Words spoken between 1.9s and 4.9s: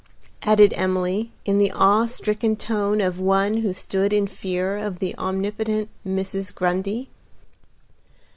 stricken tone of one who stood in fear